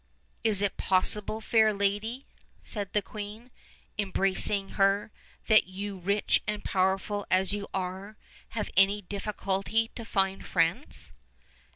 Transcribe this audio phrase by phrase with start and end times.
[0.43, 2.25] "Is it possible, fair lady,"
[2.63, 3.51] said the queen,
[3.99, 5.11] embracing her,
[5.45, 8.17] "that you, rich and powerful as you are,
[8.57, 11.11] have any difficulty to find friends?"